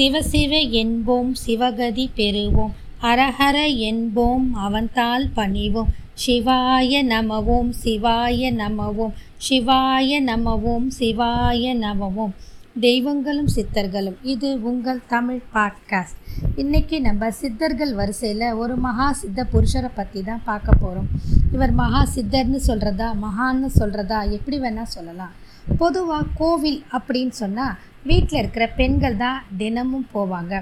[0.00, 2.70] சிவசிவ என்போம் சிவகதி பெறுவோம்.
[3.02, 3.56] ஹரஹர
[3.88, 5.90] என்போம் அவன்தாள் பணிவோம்.
[6.24, 9.12] சிவாய நமவோம் சிவாய நமவோம்
[9.48, 12.32] சிவாய நமவோம் சிவாய நமவோம்.
[12.80, 16.18] தெய்வங்களும் சித்தர்களும் இது உங்கள் தமிழ் பாட்காஸ்ட்.
[16.56, 21.10] இன்றைக்கி நம்ம சித்தர்கள் வரிசையில் ஒரு மகா சித்த புருஷரை பற்றி தான் பார்க்க போகிறோம்
[21.52, 25.36] இவர் மகா சித்தர்னு சொல்கிறதா மகான்னு சொல்கிறதா எப்படி வேணால் சொல்லலாம்.
[25.78, 27.76] பொதுவாக கோவில் அப்படின்னு சொன்னால்
[28.08, 30.54] வீட்டில் இருக்கிற பெண்கள் தான் தினமும் போவாங்க.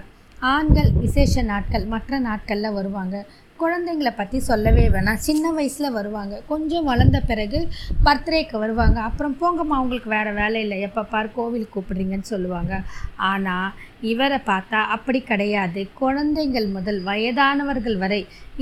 [0.55, 3.17] ஆண்கள் விசேஷ நாட்கள் மற்ற நாட்களில் வருவாங்க.
[3.61, 5.21] குழந்தைங்களை பற்றி சொல்லவே வேணாம்.
[5.27, 6.35] சின்ன வயசில் வருவாங்க.
[6.49, 7.61] கொஞ்சம் வளர்ந்த பிறகு
[8.07, 8.99] பர்த்டேக்கு வருவாங்க.
[9.01, 10.79] அப்புறம் போங்கம்மா அவங்களுக்கு வேறு வேலை இல்லை.
[10.81, 12.75] எப்போ பார் கோவில் கூப்பிடுறீங்கன்னு சொல்லுவாங்க.
[13.31, 13.75] ஆனால்
[14.13, 15.83] இவரை பார்த்தா அப்படி கிடையாது.
[16.01, 18.21] குழந்தைங்கள் முதல் வயதானவர்கள் வரை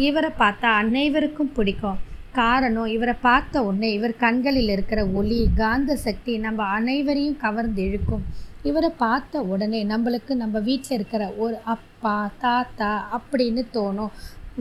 [0.08, 2.00] இவரை பார்த்தா அனைவருக்கும் பிடிக்கும்.
[2.32, 8.26] காரணம் இவரை பார்த்த உடனே இவர் கண்களில் இருக்கிற ஒளி காந்த சக்தி நம்ம அனைவரையும் கவர்ந்து இழுக்கும்.
[8.66, 14.14] இவரை பார்த்த உடனே நம்மளுக்கு நம்ம வீட்டில் இருக்கிற ஒரு அப்பா தாத்தா அப்படின்னு தோணும்.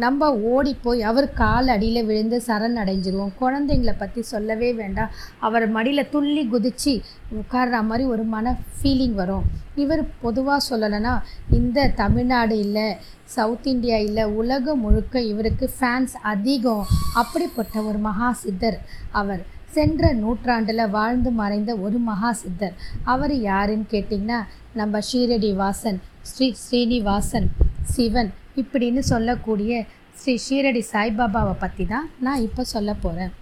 [0.03, 3.35] நம்ம ஓடி போய் அவர் கால் அடியில் விழுந்து சரண் அடைஞ்சிருவோம்.
[3.41, 5.13] குழந்தைங்கள பற்றி சொல்லவே வேண்டாம்.
[5.39, 6.93] அவர் மடியில் துள்ளி குதித்து
[7.37, 9.45] உட்கார்ற மாதிரி ஒரு மன ஃபீலிங் வரும்.
[9.75, 11.13] இவர் பொதுவாக சொல்லலைன்னா
[11.51, 12.87] இந்த தமிழ்நாடு இல்லை
[13.35, 16.85] சவுத் இந்தியா இல்லை உலகம் முழுக்க இவருக்கு ஃபேன்ஸ் அதிகம்.
[17.15, 18.79] அப்படிப்பட்ட ஒரு மகா சித்தர்
[19.11, 19.43] அவர்.
[19.75, 22.75] சென்ற நூற்றாண்டில் வாழ்ந்து மறைந்த ஒரு மகா சித்தர்.
[23.05, 24.39] அவர் யாருன்னு கேட்டிங்கன்னா
[24.73, 27.47] நம்ம ஷீரடி வாசன் ஸ்ரீ ஸ்ரீனிவாசன்
[27.93, 29.71] சிவன் இப்படின்னு சொல்லக்கூடிய
[30.15, 33.33] ஸ்ரீ ஷீரடி சாய்பாபாவை பற்றி தான் நான் இப்போ சொல்ல போகிறேன்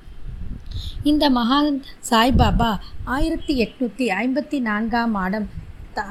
[1.03, 1.77] இந்த மகான்
[2.09, 2.71] சாய்பாபா
[3.15, 5.47] ஆயிரத்தி எட்நூற்றி ஐம்பத்தி நான்காம் ஆடம்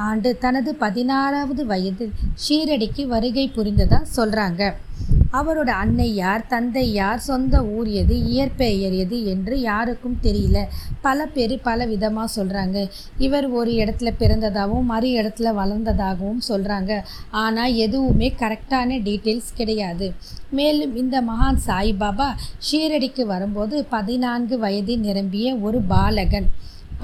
[0.04, 2.12] ஆண்டு தனது பதினாறாவது வயதில்
[2.44, 4.62] ஷீரடிக்கு வருகை புரிந்ததாக சொல்கிறாங்க
[5.32, 10.58] அவரோட அன்னை யார் தந்தை யார் சொந்த ஊர் எது இயற்பெயர் எது என்று யாருக்கும் தெரியல.
[11.00, 12.78] பல பேர் பல விதமாக சொல்கிறாங்க
[13.18, 20.08] இவர் ஒரு இடத்துல பிறந்ததாகவும் மறு இடத்துல வளர்ந்ததாகவும் சொல்கிறாங்க ஆனால் எதுவுமே கரெக்டான டீட்டெயில்ஸ் கிடையாது.
[20.50, 22.28] மேலும் இந்த மகான் சாய்பாபா
[22.70, 26.48] ஷீரடிக்கு வரும்போது பதினான்கு வயது நிரம்பிய ஒரு பாலகன்.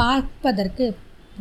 [0.00, 0.86] பார்ப்பதற்கு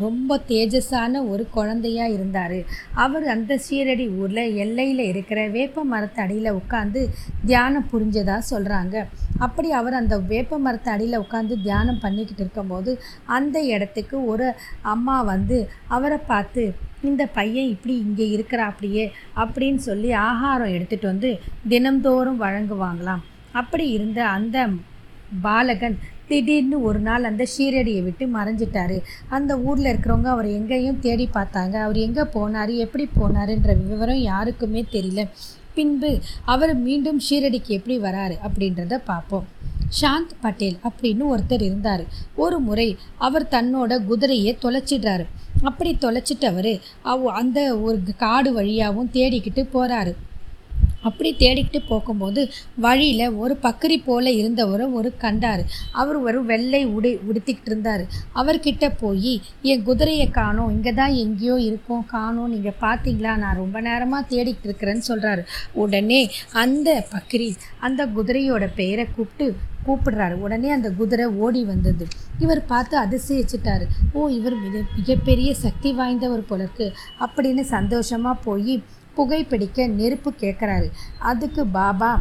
[0.04, 2.58] ரொம்ப தேஜஸான ஒரு குழந்தையாக இருந்தார்.
[3.04, 7.02] அவர் அந்த சீரடி ஊரில் எல்லையில் இருக்கிற வேப்ப மரத்து அடியில் உட்காந்து
[7.52, 8.96] தியானம் புரிஞ்சதாக சொல்கிறாங்க
[9.46, 12.92] அப்படி அவர் அந்த வேப்ப மரத்து அடியில் உட்காந்து தியானம் பண்ணிக்கிட்டு இருக்கும்போது
[13.38, 14.48] அந்த இடத்துக்கு ஒரு
[14.94, 15.58] அம்மா வந்து
[15.96, 16.66] அவரை பார்த்து
[17.08, 19.04] இந்த பையன் இப்படி இங்கே இருக்கிறா அப்படியே
[19.44, 21.32] அப்படின்னு சொல்லி ஆகாரம் எடுத்துகிட்டு வந்து
[21.74, 23.24] தினம்தோறும் வழங்குவாங்களாம்.
[23.62, 24.58] அப்படி இருந்த அந்த
[25.44, 28.98] பாலகன் திடீர்னு ஒரு நாள் அந்த ஷீரடியை விட்டு மறைஞ்சிட்டார்.
[29.30, 31.76] அந்த ஊரில் இருக்கிறவங்க அவர் எங்கேயும் தேடி பார்த்தாங்க.
[31.86, 35.24] அவர் எங்கே போனார் எப்படி போனாருன்ற விவரம் யாருக்குமே தெரியல.
[35.74, 36.12] பின்பு
[36.54, 39.48] அவர் மீண்டும் ஷீரடிக்கு எப்படி வராரு அப்படின்றத பார்ப்போம்.
[40.02, 42.04] சாந்த் பட்டேல் அப்படின்னு ஒருத்தர் இருந்தார்.
[42.36, 42.88] ஒரு முறை
[43.18, 45.26] அவர் தன்னோட குதிரையை தொலைச்சிடுறாரு.
[45.62, 50.12] அப்படி தொலைச்சிட்டவர் அவ அந்த ஒரு காடு வழியாகவும் தேடிக்கிட்டு போகிறாரு
[51.04, 52.42] அப்படி தேடிக்கிட்டு போகும்போது
[52.86, 55.64] வழியில் ஒரு பக்கரி போல் இருந்தவரை ஒரு கண்டார்.
[55.92, 58.04] அவர் ஒரு வெள்ளை உடை உடுத்திக்கிட்டு இருந்தார்.
[58.34, 60.72] அவர்கிட்ட போய் என் குதிரையை காணோம்.
[60.76, 62.06] இங்கே தான் எங்கேயோ இருக்கும்.
[62.06, 62.50] காணோம்.
[62.50, 65.44] நீங்கள் பார்த்தீங்களா நான் ரொம்ப நேரமாக தேடிக்கிட்டு இருக்கிறேன்னு சொல்கிறாரு
[65.74, 66.22] உடனே
[66.64, 69.48] அந்த பக்ரி அந்த குதிரையோட பெயரை கூப்பிட்டு
[69.88, 70.36] கூப்பிடுறாரு.
[70.46, 72.06] உடனே அந்த குதிரை ஓடி வந்தது.
[72.40, 73.86] இவர் பார்த்து அதிசயிச்சிட்டாரு.
[74.14, 76.88] ஓ இவர் மிக மிகப்பெரிய சக்தி வாய்ந்தவர் போலருக்கு
[77.26, 78.76] அப்படின்னு சந்தோஷமாக போய்
[79.18, 80.88] புகைப்பிடிக்க நெருப்பு கேட்குறாரு.
[81.32, 82.12] அதுக்கு பாபா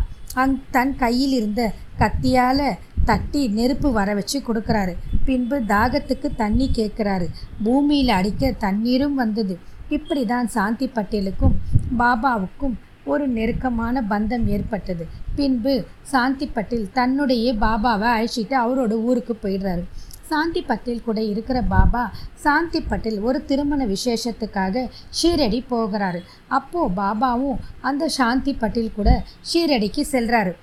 [0.43, 1.63] அந் தன் கையில் இருந்த
[2.01, 2.67] கத்தியால்
[3.05, 4.95] தட்டி நெருப்பு வர வச்சு கொடுக்குறாரு.
[5.25, 7.27] பின்பு தாகத்துக்கு தண்ணி கேட்குறாரு.
[7.65, 9.57] பூமியில் அடிக்க தண்ணீரும் வந்தது.
[9.89, 11.55] இப்படி தான் சாந்தி பட்டேலுக்கும்
[11.99, 12.75] பாபாவுக்கும்
[13.13, 15.05] ஒரு நெருக்கமான பந்தம் ஏற்பட்டது.
[15.37, 15.75] பின்பு
[16.13, 19.85] சாந்தி பட்டேல் தன்னுடைய பாபாவை அழைச்சிட்டு அவரோட ஊருக்கு போயிடுறாரு.
[20.29, 22.03] சாந்தி பட்டில் கூட இருக்கிற பாபா
[22.45, 24.85] சாந்தி பட்டில் ஒரு திருமண விசேஷத்துக்காக
[25.19, 26.21] ஷீரடி போகிறாரு.
[26.59, 29.11] அப்போது பாபாவும் அந்த சாந்தி பட்டில் கூட
[29.51, 30.55] ஷீரடிக்கு செல்கிறாரு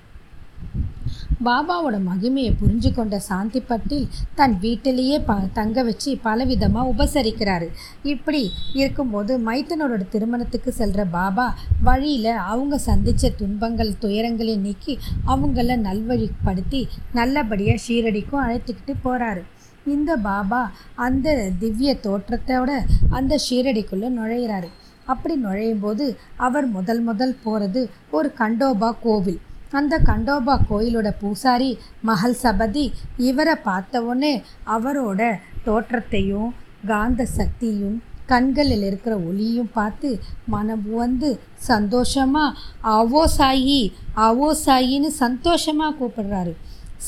[1.42, 7.68] பாபாவோட மகிமையை புரிஞ்சு கொண்ட சாந்தி பட்டில் தன் வீட்டிலேயே ப தங்க வச்சு பலவிதமாக உபசரிக்கிறாரு.
[8.02, 11.46] இப்படி இருக்கும்போது மைத்தனோட திருமணத்துக்கு செல்கிற பாபா
[11.82, 19.42] வழியில் அவங்க சந்தித்த துன்பங்கள் துயரங்களை நீக்கி அவங்கள நல்வழிப்படுத்தி நல்லபடியாக ஷீரடிக்கும் அழைத்துக்கிட்டு போகிறாரு
[19.86, 22.70] இந்த பாபா அந்த திவ்ய தோற்றத்தோட
[23.10, 24.68] அந்த ஷீரடிக்குள்ளே நுழையிறாரு.
[25.04, 29.40] அப்படி நுழையும் போது அவர் முதல் முதல் போகிறது ஒரு கண்டோபா கோவில்.
[29.78, 31.70] அந்த கண்டோபா கோயிலோட பூசாரி
[32.08, 32.84] மகள் சபதி
[33.28, 34.34] இவரை பார்த்த உடனே
[34.74, 35.20] அவரோட
[35.66, 36.50] தோற்றத்தையும்
[36.90, 37.96] காந்த சக்தியும்
[38.32, 40.10] கண்களில் இருக்கிற ஒளியும் பார்த்து
[40.52, 41.30] மனம் வந்து
[41.70, 42.56] சந்தோஷமாக
[42.92, 43.80] அவோ சாயி
[44.26, 46.52] அவோ சாயின்னு சந்தோஷமாக கூப்பிடுறாரு.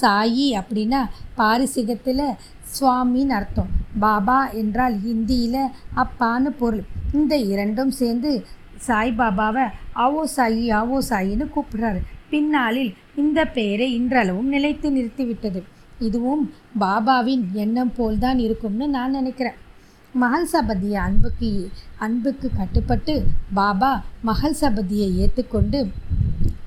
[0.00, 1.00] சாயி அப்படின்னா
[1.38, 2.26] பாரிசிகத்தில்
[2.74, 3.70] சுவாமின்னு அர்த்தம்.
[4.00, 5.72] பாபா என்றால் ஹிந்தியில்
[6.02, 6.84] அப்பான்னு பொருள்.
[7.18, 8.32] இந்த இரண்டும் சேர்ந்து
[8.86, 9.66] சாய்பாபாவை
[10.04, 12.02] ஆவோ சாயி ஆவோ சாயின்னு கூப்பிடுறாரு.
[12.30, 15.62] பின்னாளில் இந்த பெயரை இன்றளவும் நிலைத்து நிறுத்திவிட்டது.
[15.98, 19.58] இதுவும் பாபாவின் எண்ணம் போல்தான் இருக்கும்னு நான் நினைக்கிறேன்.
[20.14, 23.14] மகள் சபதிய அன்புக்கு அன்புக்கு கட்டுப்பட்டு
[23.54, 25.80] பாபா மகள் சபதியை ஏற்றுக்கொண்டு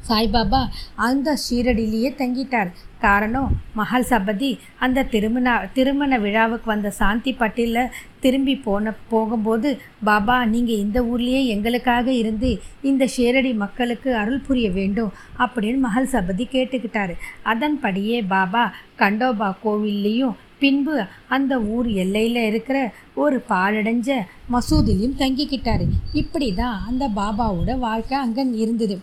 [0.07, 0.61] சாய்பாபா
[1.07, 2.69] அந்த ஷீரடியிலேயே தங்கிட்டார்.
[3.05, 4.49] காரணம் மகள் சபதி
[4.85, 7.91] அந்த திருமண திருமண விழாவுக்கு வந்த சாந்தி பட்டியில்
[8.23, 9.69] திரும்பி போன போகும்போது
[10.09, 12.49] பாபா நீங்கள் இந்த ஊர்லேயே எங்களுக்காக இருந்து
[12.89, 15.13] இந்த ஷேரடி மக்களுக்கு அருள் புரிய வேண்டும்
[15.45, 17.15] அப்படின்னு மகள் சபதி கேட்டுக்கிட்டாரு.
[17.53, 18.63] அதன்படியே பாபா
[19.01, 20.95] கண்டோபா கோவில்லையும் பின்பு
[21.35, 22.77] அந்த ஊர் எல்லையில் இருக்கிற
[23.23, 24.09] ஒரு பாழடைஞ்ச
[24.53, 25.85] மசூதிலையும் தங்கிக்கிட்டாரு.
[26.21, 28.97] இப்படி தான் அந்த பாபாவோட வாழ்க்கை அங்கே இருந்தது.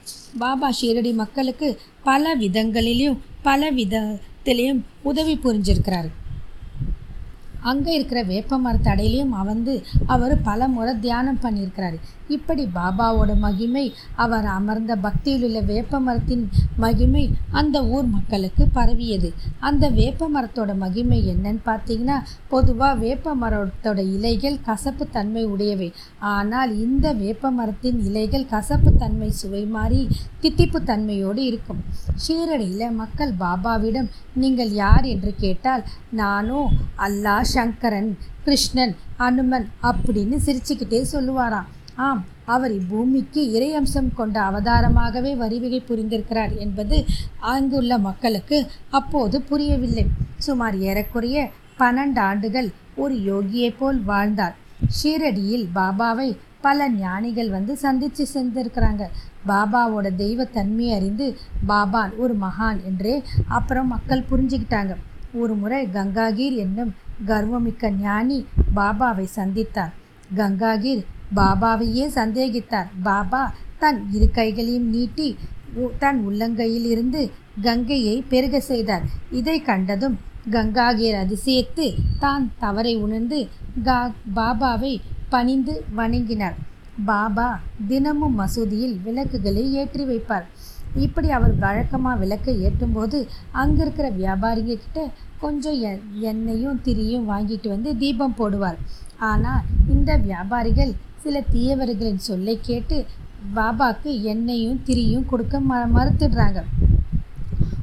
[0.44, 1.70] பாபா ஷீரடி மக்களுக்கு
[2.10, 3.18] பல விதங்களிலையும்
[3.48, 6.10] பல விதத்திலையும் உதவி புரிஞ்சிருக்கிறாரு.
[7.70, 9.72] அங்கே இருக்கிற வேப்ப மரத்தடையிலையும் வந்து
[10.14, 11.98] அவர் பல முறை தியானம் பண்ணியிருக்கிறாரு.
[12.28, 19.32] இப்படி பாபாவோட மகிமை அவர் அமர்ந்த பக்தியில் உள்ள வேப்ப மரத்தின் மகிமை அந்த ஊர் மக்களுக்கு பரவியது.
[19.60, 22.18] அந்த வேப்ப மரத்தோட மகிமை என்னன்னு பார்த்தீங்கன்னா
[22.48, 25.92] பொதுவாக வேப்ப மரத்தோட இலைகள் கசப்பு தன்மை உடையவை.
[26.18, 30.08] ஆனால் இந்த வேப்ப மரத்தின் இலைகள் கசப்பு தன்மை சுவை மாறி
[30.40, 31.84] தித்திப்பு தன்மையோடு இருக்கும்.
[32.26, 35.04] ஷீரடியில் மக்கள் பாபாவிடம் நீங்கள் யார்?
[35.04, 41.70] என்று கேட்டால் நானும் அல்லா சங்கரன் கிருஷ்ணன் அனுமன் அப்படின்னு சிரிச்சுக்கிட்டே சொல்லுவாராம்.
[41.96, 47.04] ஆம் அவர் இப்பூமிக்கு இறையம்சம் கொண்ட அவதாரமாகவே வரிவகை புரிந்திருக்கிறார் என்பது
[47.38, 50.06] அங்குள்ள மக்களுக்கு அப்போது புரியவில்லை.
[50.38, 54.54] சுமார் ஏறக்குறைய பன்னெண்டு ஆண்டுகள் ஒரு யோகியைப் போல் வாழ்ந்தார்.
[54.98, 59.02] ஷீரடியில் பாபாவை பல ஞானிகள் வந்து சந்தித்து சென்றிருக்கிறாங்க
[59.46, 61.36] பாபாவோட தெய்வ தன்மையை அறிந்து
[61.68, 64.94] பாபான் ஒரு மகான் என்றே அப்புறம் மக்கள் புரிஞ்சுக்கிட்டாங்க.
[65.34, 66.94] ஒரு முறை கங்காகீர் என்னும்
[67.26, 68.46] கர்வமிக்க ஞானி
[68.76, 69.92] பாபாவை சந்தித்தார்.
[70.36, 71.04] கங்காகீர்
[71.34, 72.88] பாபாவையே சந்தேகித்தார்?
[73.02, 73.42] பாபா
[73.78, 75.36] தன் இரு கைகளையும் நீட்டி
[75.98, 77.30] தன் உள்ளங்கையில் இருந்து
[77.62, 79.04] கங்கையை பெருக செய்தார்.
[79.30, 80.16] இதை கண்டதும்
[80.50, 81.86] கங்காகியர் அதிசயத்து
[82.18, 83.48] தான் தவறை உணர்ந்து
[83.84, 84.94] கா பாபாவை
[85.28, 86.56] பணிந்து வணங்கினார்.
[87.06, 90.46] பாபா தினமும் மசூதியில் விளக்குகளை ஏற்றி வைப்பார்.
[90.96, 93.18] இப்படி அவர் வழக்கமாக விளக்கை ஏற்றும்போது
[93.52, 95.00] அங்கே இருக்கிற வியாபாரிங்க கிட்ட
[95.40, 98.78] கொஞ்சம் எ எண்ணெயும் திரியும் வாங்கிட்டு வந்து தீபம் போடுவார்.
[99.18, 102.96] ஆனால் இந்த வியாபாரிகள் சில தீயவர்களின் சொல்லை கேட்டு
[103.54, 106.60] பாபாக்கு எண்ணெயும் திரியும் கொடுக்க ம மறுத்துடுறாங்க.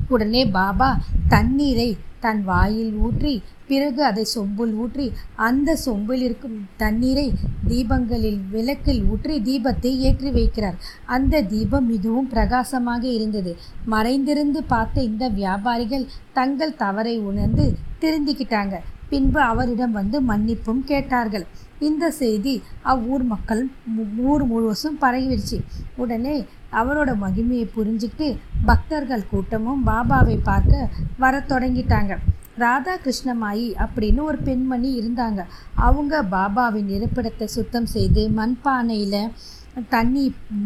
[0.10, 0.90] உடனே பாபா
[1.28, 1.90] தண்ணீரை
[2.24, 3.34] தன் வாயில் ஊற்றி
[3.70, 5.06] பிறகு அதை சொம்பில் ஊற்றி
[5.48, 7.28] அந்த சொம்பில் இருக்கும் தண்ணீரை
[7.70, 10.78] தீபங்களில் விளக்கில் ஊற்றி தீபத்தை ஏற்றி வைக்கிறார்.
[11.16, 13.54] அந்த தீபம் மிகவும் பிரகாசமாக இருந்தது.
[13.94, 16.10] மறைந்திருந்து பார்த்த இந்த வியாபாரிகள்
[16.40, 17.68] தங்கள் தவறை உணர்ந்து
[18.04, 18.76] திருந்திக்கிட்டாங்க.
[19.12, 21.46] பின்பு அவரிடம் வந்து மன்னிப்பும் கேட்டார்கள்.
[21.88, 22.54] இந்த செய்தி
[22.92, 23.62] அவ்வூர் மக்கள்
[24.30, 25.58] ஊர் முழுவதும் பரவிடுச்சு.
[26.04, 26.36] உடனே
[26.82, 28.28] அவரோட மகிமையை புரிஞ்சுக்கிட்டு
[28.70, 30.90] பக்தர்கள் கூட்டமும் பாபாவை பார்க்க
[31.24, 32.14] வர தொடங்கிட்டாங்க.
[32.64, 35.42] ராதா கிருஷ்ணமாயி அப்படின்னு ஒரு பெண்மணி இருந்தாங்க.
[35.88, 39.22] அவங்க பாபாவின் இருப்பிடத்தை சுத்தம் செய்து மண்பானையில்
[39.94, 40.24] தண்ணி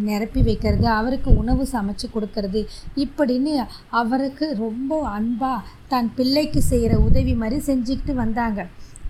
[0.07, 2.61] நிரப்பி வைக்கிறது அவருக்கு உணவு சமைச்சு கொடுக்கறது
[3.03, 3.53] இப்படின்னு
[4.01, 8.59] அவருக்கு ரொம்ப அன்பாக தன் பிள்ளைக்கு செய்கிற உதவி மாதிரி செஞ்சுக்கிட்டு வந்தாங்க.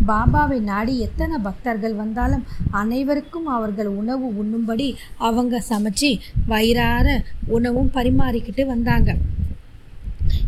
[0.06, 9.16] பாபாவை நாடி எத்தனை பக்தர்கள் வந்தாலும் அனைவருக்கும் அவர்கள் உணவு உண்ணும்படி அவங்க சமைச்சு வயிறார உணவும் பரிமாறிக்கிட்டு வந்தாங்க.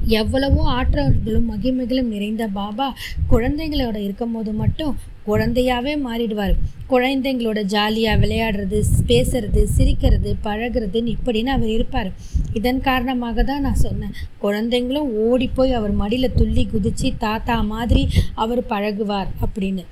[0.07, 2.93] எவ்வளவோ ஆற்றல்களும் மகிமைகளும் நிறைந்த பாபா
[3.31, 4.95] குழந்தைங்களோட இருக்கும்போது மட்டும்
[5.29, 6.55] குழந்தையாகவே மாறிடுவார்.
[6.91, 12.09] குழந்தைங்களோட ஜாலியாக விளையாடுறது பேசுறது சிரிக்கிறது பழகிறதுன்னு இப்படின்னு அவர் இருப்பார்.
[12.59, 14.17] இதன் காரணமாக தான் நான் சொன்னேன்.
[14.43, 18.03] குழந்தைங்களும் ஓடி போய் அவர் மடியில் துள்ளி குதித்து தாத்தா மாதிரி
[18.43, 19.85] அவர் பழகுவார் அப்படின்னு.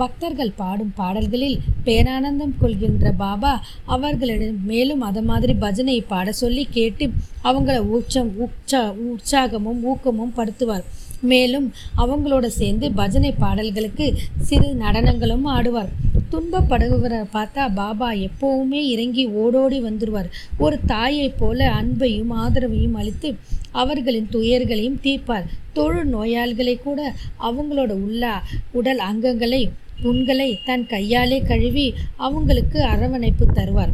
[0.00, 3.52] பக்தர்கள் பாடும் பாடல்களில் பேரானந்தம் கொள்கின்ற பாபா
[3.94, 7.06] அவர்களிடம் மேலும் அதை மாதிரி பஜனை பாட சொல்லி கேட்டு
[7.48, 10.84] அவங்கள உற்சம் உற்சா உற்சாகமும் ஊக்கமும் படுத்துவார்.
[11.20, 15.88] மேலும் அவங்களோட சேர்ந்து பஜனை பாடல்களுக்கு சிறு நடனங்களும் ஆடுவார்.
[16.32, 23.36] துன்பப்படுவரை பார்த்தா பாபா எப்போவுமே இறங்கி ஓடோடி வந்துடுவார் ஒரு தாயைப் போல அன்பையும் ஆதரவையும் அளித்து
[23.70, 25.44] அவர்களின் துயர்களையும் தீர்ப்பார்.
[25.72, 29.70] தொழு நோயாளிகளை கூட அவங்களோட உள்ள உடல் அங்கங்களை
[30.02, 33.92] புண்களை தன் கையாலே கழுவி அவங்களுக்கு அரவணைப்பு தருவார்.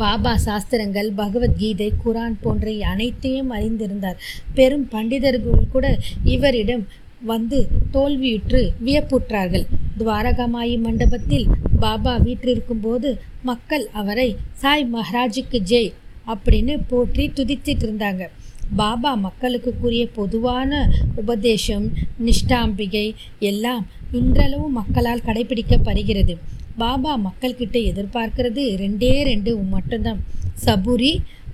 [0.00, 4.18] பாபா சாஸ்திரங்கள் பகவத்கீதை குரான் போன்ற அனைத்தையும் அறிந்திருந்தார்.
[4.56, 5.86] பெரும் பண்டிதர்கள் கூட
[6.34, 6.84] இவரிடம்
[7.30, 7.58] வந்து
[7.94, 9.64] தோல்வியுற்று வியப்புற்றார்கள்.
[10.00, 11.46] துவாரகமாயி மண்டபத்தில்
[11.84, 13.10] பாபா வீற்றிருக்கும்போது
[13.50, 14.28] மக்கள் அவரை
[14.62, 15.90] சாய் மஹராஜுக்கு ஜெய்
[16.32, 18.24] அப்படின்னு போற்றி துதித்திட்டு இருந்தாங்க
[18.80, 20.80] பாபா மக்களுக்கு கூறிய பொதுவான
[21.22, 21.86] உபதேசம்
[22.26, 23.06] நிஷ்டாம்பிகை
[23.50, 23.84] எல்லாம்
[24.20, 26.34] இன்றளவும் மக்களால் கடைபிடிக்கப்படுகிறது.
[26.82, 30.20] பாபா மக்கள்கிட்ட எதிர்பார்க்கறது ரெண்டே ரெண்டு மட்டும்தான்.
[30.64, 31.12] சபுரி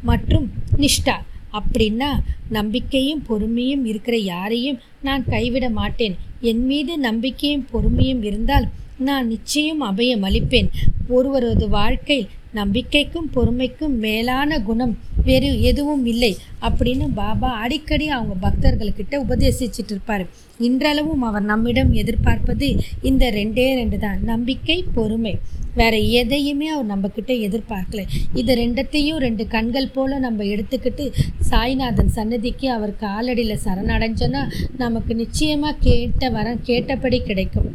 [0.08, 0.46] மற்றும்
[0.82, 1.16] நிஷ்டா.
[1.58, 2.10] அப்படின்னா
[2.48, 6.16] நம்பிக்கையும் பொறுமையும் இருக்கிற யாரையும் நான் கைவிட மாட்டேன்.
[6.50, 8.66] என் மீது நம்பிக்கையும் பொறுமையும் இருந்தால்
[9.08, 10.68] நான் நிச்சயம் அபயம் அளிப்பேன்.
[11.08, 12.18] ஒருவரது வாழ்க்கை
[12.58, 14.94] நம்பிக்கைக்கும் பொறுமைக்கும் மேலான குணம்
[15.28, 16.32] வேறு எதுவும் இல்லை
[16.66, 20.24] அப்படின்னு பாபா அடிக்கடி அவங்க பக்தர்கள்கிட்ட உபதேசிச்சுட்டு இருப்பார்
[20.66, 22.68] இன்றளவும் அவர் நம்மிடம் எதிர்பார்ப்பது
[23.10, 25.34] இந்த ரெண்டே ரெண்டு தான் நம்பிக்கை பொறுமை.
[25.78, 28.02] வேற எதையுமே அவர் நம்மக்கிட்ட எதிர்பார்க்கல.
[28.40, 31.06] இது ரெண்டத்தையும் ரெண்டு கண்கள் போல நம்ம எடுத்துக்கிட்டு
[31.50, 34.44] சாய்நாதன் சன்னதிக்கு அவர் காலடியில் சரணடைஞ்சோன்னா
[34.84, 37.68] நமக்கு நிச்சயமாக கேட்ட வரம் கேட்டபடி கிடைக்கும்.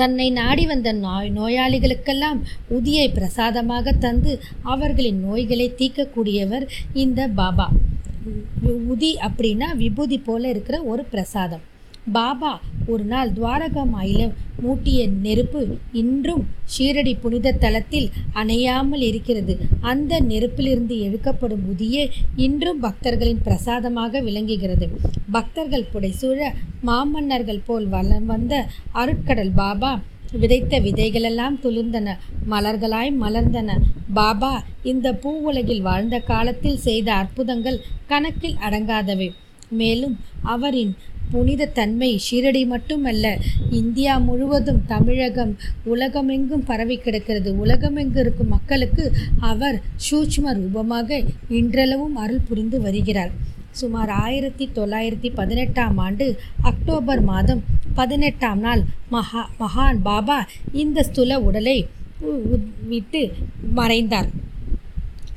[0.00, 2.38] தன்னை நாடி வந்த நோய் நோயாளிகளுக்கெல்லாம்
[2.76, 4.32] உதியை பிரசாதமாக தந்து
[4.74, 6.66] அவர்களின் நோய்களை தீர்க்கக்கூடியவர்
[7.04, 7.66] இந்த பாபா.
[8.92, 11.64] உதி அப்படின்னா விபூதி போல இருக்கிற ஒரு பிரசாதம்.
[12.16, 12.50] பாபா
[12.92, 15.60] ஒரு நாள் துவாரகா மாயிலம் மூட்டிய நெருப்பு
[16.00, 18.08] இன்றும் ஷீரடி புனித தலத்தில்
[18.40, 19.54] அணையாமல் இருக்கிறது.
[19.90, 22.04] அந்த நெருப்பிலிருந்து எழுக்கப்படும் உதியே
[22.46, 24.88] இன்றும் பக்தர்களின் பிரசாதமாக விளங்குகிறது.
[25.36, 26.38] பக்தர்கள் புடைசூழ
[26.88, 28.54] மாமன்னர்கள் போல் வளம் வந்த
[29.02, 29.92] அருட்கடல் பாபா
[30.40, 32.16] விதைத்த விதைகளெல்லாம் துளிர்ந்தன
[32.52, 33.76] மலர்களாய் மலர்ந்தன.
[34.14, 34.52] பாபா
[34.92, 39.28] இந்த பூவுலகில் வாழ்ந்த காலத்தில் செய்த அற்புதங்கள் கணக்கில் அடங்காதவை.
[39.80, 40.16] மேலும்
[40.54, 40.92] அவரின்
[41.32, 43.26] புனித தன்மை ஷீரடி மட்டுமல்ல
[43.70, 45.52] இந்தியா முழுவதும் தமிழகம்
[45.84, 47.50] உலகமெங்கும் பரவி கிடக்கிறது.
[47.64, 49.04] உலகமெங்கு இருக்கும் மக்களுக்கு
[49.50, 51.20] அவர் சூட்ச்ம ரூபமாக
[51.60, 53.32] இன்றளவும் அருள் புரிந்து வருகிறார்.
[53.80, 56.26] சுமார் ஆயிரத்தி தொள்ளாயிரத்தி பதினெட்டாம் ஆண்டு
[56.70, 57.62] அக்டோபர் மாதம்
[57.94, 60.38] பதினெட்டாம் நாள் மகா மகான் பாபா
[60.72, 61.78] இந்த ஸ்துல உடலை
[62.88, 63.22] விட்டு
[63.78, 64.28] மறைந்தார்.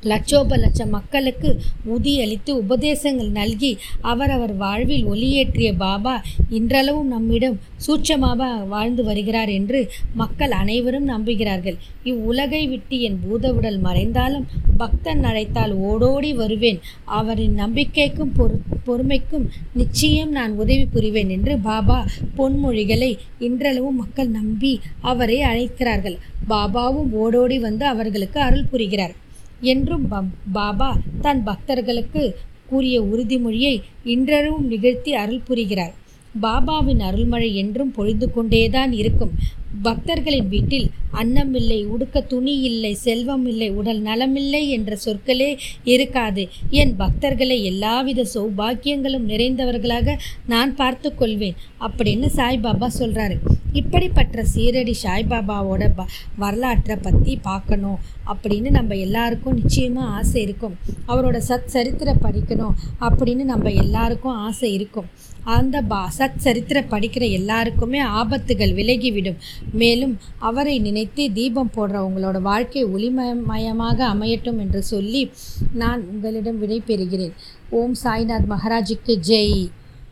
[0.09, 1.49] லட்சோப லட்சம் மக்களுக்கு
[1.95, 6.15] உதியளித்து உபதேசங்கள் நல்கி அவரவர் வாழ்வில் ஒளியேற்றிய பாபா
[6.49, 9.79] இன்றளவும் நம்மிடம் சூட்சமாக வாழ்ந்து வருகிறார் என்று
[10.13, 11.77] மக்கள் அனைவரும் நம்புகிறார்கள்.
[12.03, 16.79] இவ்வுலகை விட்டு என் பூதவுடல் மறைந்தாலும் பக்தன் அழைத்தால் ஓடோடி வருவேன்.
[17.19, 22.05] அவரின் நம்பிக்கைக்கும் பொறு பொறுமைக்கும் நிச்சயம் நான் உதவி புரிவேன் என்று பாபா
[22.37, 26.17] பொன்மொழிகளை இன்றளவும் மக்கள் நம்பி அவரை அழைக்கிறார்கள்.
[26.49, 29.15] பாபாவும் ஓடோடி வந்து அவர்களுக்கு அருள் புரிகிறார்.
[29.61, 30.07] என்றும்
[30.51, 32.23] பாபா தன் பக்தர்களுக்கு
[32.65, 35.93] கூறிய உறுதிமொழியை இன்றளவும் நிகழ்த்தி அருள் புரிகிறார்.
[36.41, 39.33] பாபாவின் அருள்மழை என்றும் பொழிந்து கொண்டேதான் இருக்கும்.
[39.81, 46.49] பக்தர்களின் வீட்டில் அன்னமில்லை உடுக்க துணி இல்லை செல்வம் இல்லை உடல் நலமில்லை என்ற சொற்களே இருக்காது.
[46.69, 51.55] என் பக்தர்களை எல்லாவித சௌபாக்கியங்களும் நிறைந்தவர்களாக நான் பார்த்து கொள்வேன்.
[51.79, 53.37] அப்படின்னு சாய்பாபா சொல்கிறாரு
[53.73, 56.05] இப்படிப்பட்ட சீரடி சாய்பாபாவோட ப
[56.37, 60.77] வரலாற்றை பற்றி பார்க்கணும் அப்படின்னு நம்ம எல்லாருக்கும் நிச்சயமாக ஆசை இருக்கும்.
[61.07, 65.09] அவரோட சத் சரித்திர படிக்கணும் அப்படின்னு நம்ம எல்லாருக்கும் ஆசை இருக்கும்.
[65.43, 69.37] அந்த பா சத் சரித்திர படிக்கிற எல்லாருக்குமே ஆபத்துகள் விலகிவிடும்.
[69.71, 75.31] மேலும் அவரை நினைத்து தீபம் போடுறவங்களோட வாழ்க்கை ஒளிமயமாக அமையட்டும் என்று சொல்லி
[75.73, 77.33] நான் உங்களிடம் விடை பெறுகிறேன்
[77.69, 79.69] ஓம் சாய்நாத் மகாராஜுக்கு ஜெய்.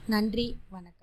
[0.07, 0.93] நன்றி வணக்கம்.